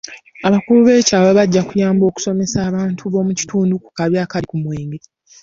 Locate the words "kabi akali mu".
3.97-4.59